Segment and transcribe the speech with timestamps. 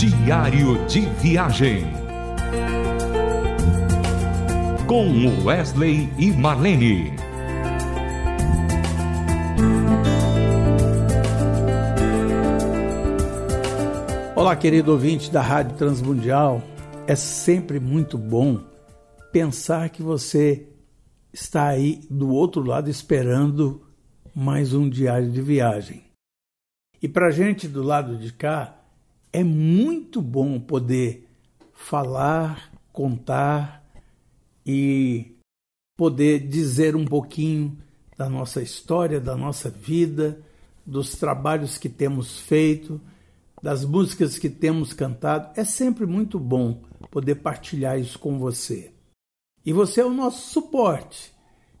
[0.00, 1.84] Diário de Viagem.
[4.86, 7.12] Com Wesley e Marlene.
[14.34, 16.62] Olá, querido ouvinte da Rádio Transmundial.
[17.06, 18.58] É sempre muito bom
[19.30, 20.66] pensar que você
[21.30, 23.86] está aí do outro lado esperando
[24.34, 26.04] mais um diário de viagem.
[27.02, 28.79] E para gente do lado de cá,
[29.32, 31.26] é muito bom poder
[31.72, 33.84] falar, contar
[34.66, 35.36] e
[35.96, 37.76] poder dizer um pouquinho
[38.16, 40.40] da nossa história, da nossa vida,
[40.84, 43.00] dos trabalhos que temos feito,
[43.62, 45.52] das músicas que temos cantado.
[45.58, 48.92] É sempre muito bom poder partilhar isso com você.
[49.64, 51.32] E você é o nosso suporte.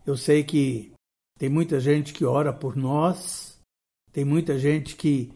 [0.06, 0.92] Eu sei que
[1.38, 3.58] tem muita gente que ora por nós,
[4.12, 5.32] tem muita gente que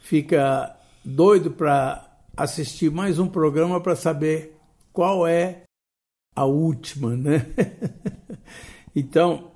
[0.00, 0.77] fica
[1.10, 4.54] doido para assistir mais um programa para saber
[4.92, 5.62] qual é
[6.36, 7.46] a última, né?
[8.94, 9.52] então,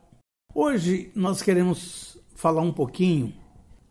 [0.54, 3.34] hoje nós queremos falar um pouquinho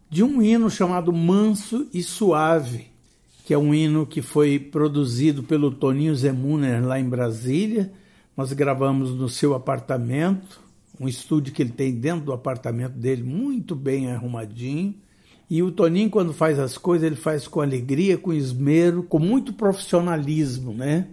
[0.09, 2.88] de um hino chamado Manso e Suave,
[3.45, 7.93] que é um hino que foi produzido pelo Toninho Zemuner lá em Brasília.
[8.36, 10.59] Nós gravamos no seu apartamento,
[10.99, 14.95] um estúdio que ele tem dentro do apartamento dele, muito bem arrumadinho.
[15.52, 19.52] E o Toninho, quando faz as coisas, ele faz com alegria, com esmero, com muito
[19.52, 21.09] profissionalismo, né?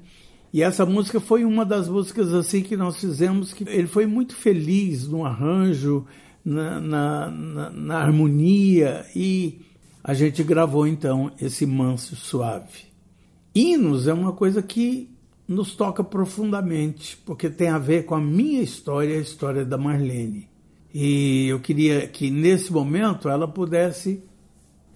[0.52, 4.36] E essa música foi uma das músicas assim que nós fizemos que ele foi muito
[4.36, 6.06] feliz no arranjo,
[6.44, 9.60] na, na, na, na harmonia e
[10.04, 12.86] a gente gravou então esse manso suave.
[13.52, 15.10] Hinos é uma coisa que
[15.48, 20.48] nos toca profundamente, porque tem a ver com a minha história a história da Marlene.
[20.94, 24.27] E eu queria que nesse momento ela pudesse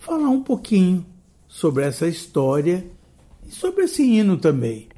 [0.03, 1.06] falar um pouquinho
[1.47, 2.84] sobre essa história
[3.47, 4.89] e sobre esse hino também.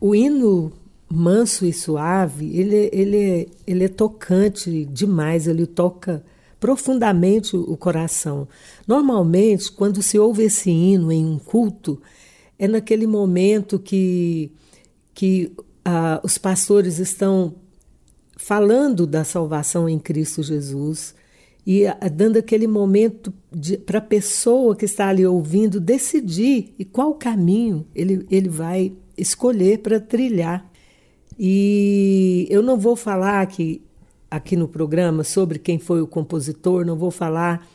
[0.00, 0.72] O hino
[1.08, 6.24] manso e suave, ele, ele, ele é tocante demais, ele toca
[6.58, 8.48] profundamente o coração.
[8.86, 12.02] Normalmente, quando se ouve esse hino em um culto,
[12.58, 14.50] é naquele momento que,
[15.14, 15.52] que
[15.84, 17.54] ah, os pastores estão
[18.36, 21.14] falando da salvação em Cristo Jesus
[21.66, 23.32] e dando aquele momento
[23.86, 29.78] para a pessoa que está ali ouvindo decidir e qual caminho ele, ele vai escolher
[29.78, 30.68] para trilhar.
[31.38, 33.80] E eu não vou falar aqui,
[34.30, 37.66] aqui no programa sobre quem foi o compositor, não vou falar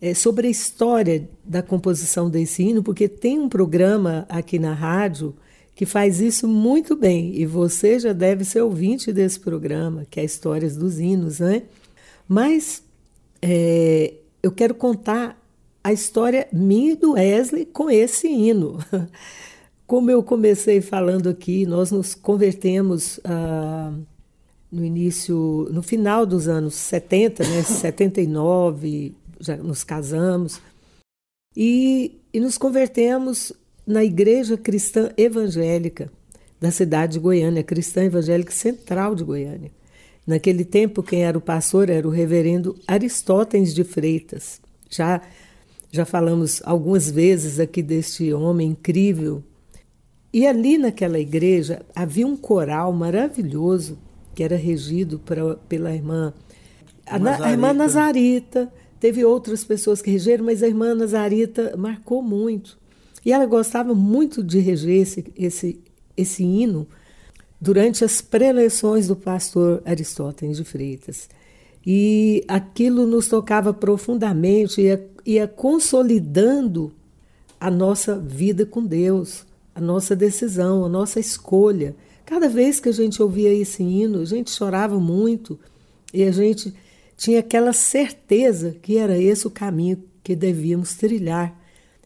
[0.00, 5.34] é, sobre a história da composição desse hino, porque tem um programa aqui na rádio
[5.74, 10.24] que faz isso muito bem, e você já deve ser ouvinte desse programa, que é
[10.24, 11.62] Histórias dos Hinos, né?
[12.28, 12.82] Mas
[13.42, 15.36] é, eu quero contar
[15.82, 18.78] a história minha e do Wesley com esse hino.
[19.86, 23.92] Como eu comecei falando aqui, nós nos convertemos ah,
[24.70, 30.60] no início, no final dos anos 70, né, 79, já nos casamos,
[31.54, 33.52] e, e nos convertemos
[33.86, 36.10] na Igreja Cristã Evangélica
[36.60, 39.70] da cidade de Goiânia, Cristã Evangélica Central de Goiânia.
[40.26, 44.60] Naquele tempo, quem era o pastor era o reverendo Aristóteles de Freitas.
[44.88, 45.20] Já,
[45.90, 49.42] já falamos algumas vezes aqui deste homem incrível.
[50.32, 53.98] E ali naquela igreja havia um coral maravilhoso
[54.34, 56.32] que era regido pra, pela irmã,
[57.06, 58.72] a, a irmã Nazarita.
[58.98, 62.78] Teve outras pessoas que regeram, mas a irmã Nazarita marcou muito.
[63.24, 65.80] E ela gostava muito de reger esse, esse,
[66.16, 66.86] esse hino
[67.62, 71.28] durante as preleções do pastor Aristóteles de Freitas.
[71.86, 76.92] E aquilo nos tocava profundamente, ia, ia consolidando
[77.60, 81.94] a nossa vida com Deus, a nossa decisão, a nossa escolha.
[82.26, 85.56] Cada vez que a gente ouvia esse hino, a gente chorava muito
[86.12, 86.74] e a gente
[87.16, 91.56] tinha aquela certeza que era esse o caminho que devíamos trilhar,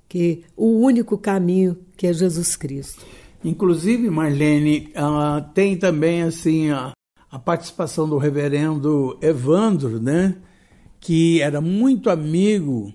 [0.07, 3.07] que o único caminho que é Jesus Cristo.
[3.45, 6.93] Inclusive, Marlene, uh, tem também assim a,
[7.31, 10.37] a participação do reverendo Evandro, né?
[11.01, 12.93] que era muito amigo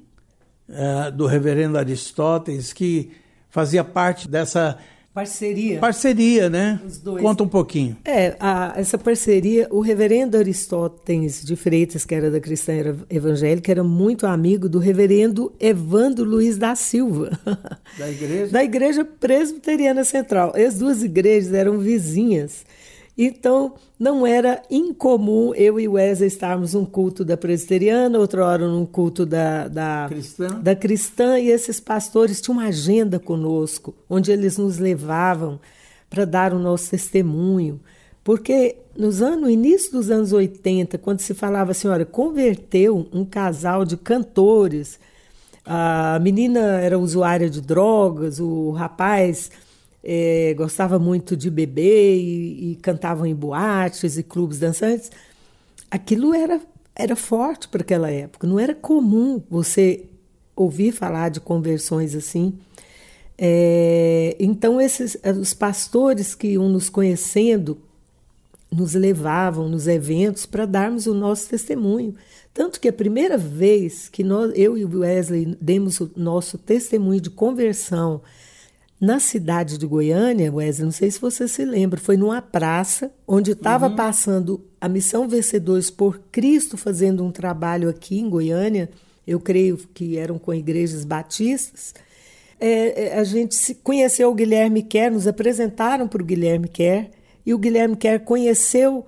[0.67, 3.11] uh, do reverendo Aristóteles, que
[3.49, 4.77] fazia parte dessa
[5.13, 5.77] Parceria.
[5.77, 6.79] Parceria, né?
[6.85, 7.21] Os dois.
[7.21, 7.97] Conta um pouquinho.
[8.05, 12.71] É, a, essa parceria, o reverendo Aristóteles de Freitas, que era da cristã
[13.09, 17.37] evangélica, era muito amigo do reverendo Evandro Luiz da Silva.
[17.97, 18.51] Da igreja?
[18.53, 20.53] da igreja presbiteriana central.
[20.55, 22.65] As duas igrejas eram vizinhas.
[23.17, 28.85] Então, não era incomum eu e Wesley estarmos num culto da presbiteriana, outra hora num
[28.85, 30.47] culto da, da, cristã.
[30.61, 35.59] da cristã, e esses pastores tinham uma agenda conosco, onde eles nos levavam
[36.09, 37.79] para dar o nosso testemunho.
[38.23, 43.25] Porque nos anos, no início dos anos 80, quando se falava assim, olha, converteu um
[43.25, 44.99] casal de cantores,
[45.65, 49.51] a menina era usuária de drogas, o rapaz
[50.03, 55.11] é, gostava muito de beber e, e cantavam em boates e clubes dançantes.
[55.89, 56.61] Aquilo era,
[56.95, 58.47] era forte para aquela época.
[58.47, 60.05] Não era comum você
[60.55, 62.53] ouvir falar de conversões assim.
[63.37, 67.77] É, então, esses, os pastores que iam nos conhecendo
[68.71, 72.15] nos levavam nos eventos para darmos o nosso testemunho.
[72.53, 77.19] Tanto que a primeira vez que nós, eu e o Wesley demos o nosso testemunho
[77.19, 78.21] de conversão
[79.01, 83.53] na cidade de Goiânia, Wesley, não sei se você se lembra, foi numa praça onde
[83.53, 83.95] estava uhum.
[83.95, 88.91] passando a Missão Vencedores por Cristo fazendo um trabalho aqui em Goiânia.
[89.25, 91.95] Eu creio que eram com igrejas batistas.
[92.59, 97.09] É, é a gente se conheceu o Guilherme Kerr, nos apresentaram para o Guilherme Kerr,
[97.43, 99.07] e o Guilherme Kerr conheceu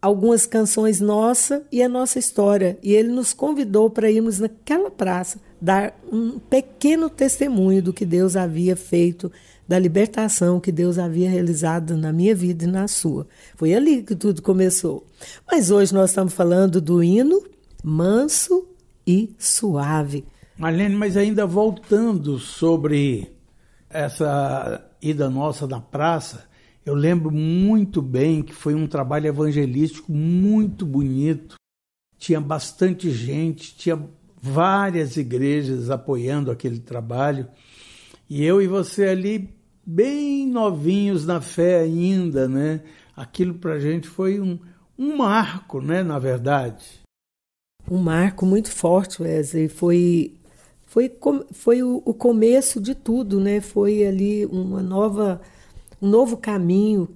[0.00, 2.78] algumas canções nossas e a nossa história.
[2.84, 8.36] E ele nos convidou para irmos naquela praça dar um pequeno testemunho do que Deus
[8.36, 9.32] havia feito,
[9.66, 13.26] da libertação que Deus havia realizado na minha vida e na sua.
[13.56, 15.06] Foi ali que tudo começou.
[15.50, 17.42] Mas hoje nós estamos falando do hino
[17.82, 18.68] manso
[19.06, 20.26] e suave.
[20.58, 23.32] Marlene, mas ainda voltando sobre
[23.88, 26.44] essa ida nossa na praça,
[26.84, 31.54] eu lembro muito bem que foi um trabalho evangelístico muito bonito.
[32.18, 33.98] Tinha bastante gente, tinha
[34.44, 37.48] várias igrejas apoiando aquele trabalho.
[38.28, 39.48] E eu e você ali,
[39.86, 42.82] bem novinhos na fé ainda, né?
[43.16, 44.58] Aquilo para a gente foi um,
[44.98, 46.02] um marco, né?
[46.02, 46.84] Na verdade.
[47.90, 49.68] Um marco muito forte, Wesley.
[49.68, 50.34] Foi,
[50.84, 51.10] foi,
[51.50, 53.62] foi o, o começo de tudo, né?
[53.62, 55.40] Foi ali uma nova,
[56.02, 57.08] um novo caminho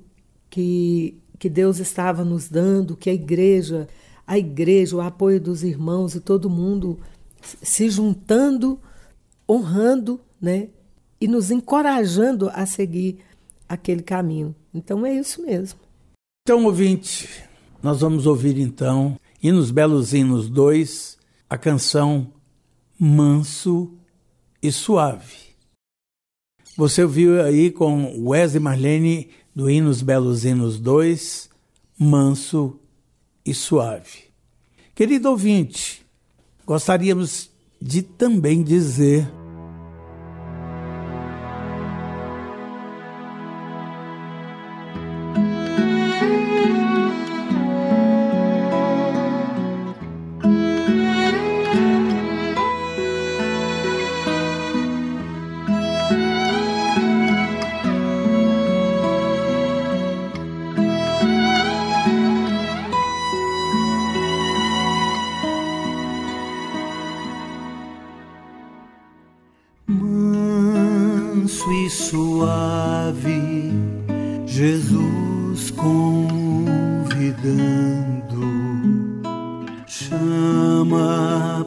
[0.49, 3.87] que, que Deus estava nos dando, que a igreja,
[4.27, 6.99] a igreja, o apoio dos irmãos e todo mundo
[7.41, 8.81] se juntando,
[9.49, 10.69] honrando, né?
[11.21, 13.19] E nos encorajando a seguir
[13.69, 14.55] aquele caminho.
[14.73, 15.79] Então é isso mesmo.
[16.43, 17.29] Então, ouvinte,
[17.83, 21.19] nós vamos ouvir então, e nos Belos Hinos 2,
[21.49, 22.33] a canção
[22.99, 23.93] Manso
[24.63, 25.49] e Suave.
[26.77, 31.51] Você ouviu aí com Wesley Marlene do Hinos Belos Hinos 2,
[31.99, 32.79] Manso
[33.45, 34.25] e Suave.
[34.95, 36.07] Querido ouvinte,
[36.69, 37.51] gostaríamos
[37.81, 39.27] de também dizer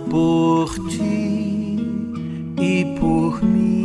[0.09, 1.77] por ti
[2.59, 3.81] e por mim.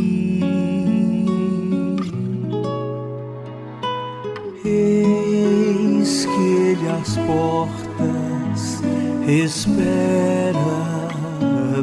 [4.64, 8.82] Eis que ele às portas
[9.26, 11.08] espera,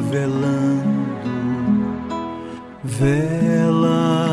[0.10, 1.04] velando,
[2.84, 4.33] vela.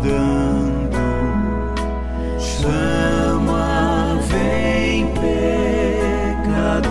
[0.00, 0.98] cuidando.
[2.38, 5.06] Chama, vem,
[6.34, 6.86] pecador,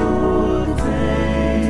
[0.83, 1.63] vem.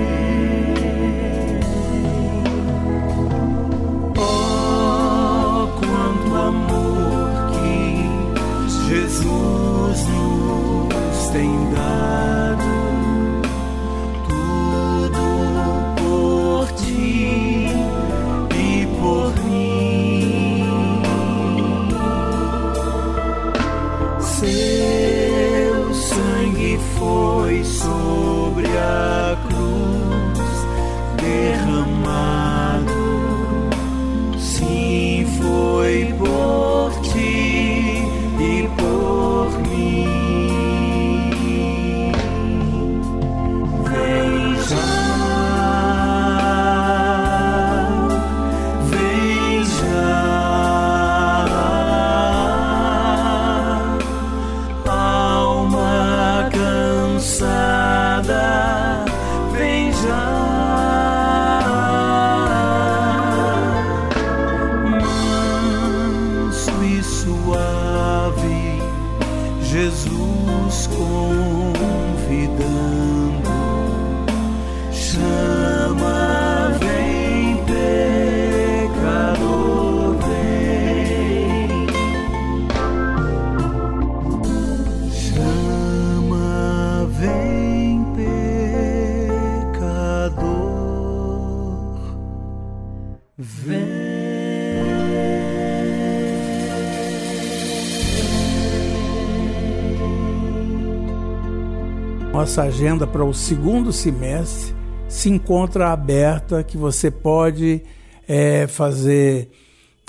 [4.18, 7.78] Oh, quanto amor que
[8.88, 12.53] Jesus nos tem dado.
[31.86, 32.33] your.
[102.44, 104.76] Nossa agenda para o segundo semestre
[105.08, 107.82] se encontra aberta, que você pode
[108.28, 109.50] é, fazer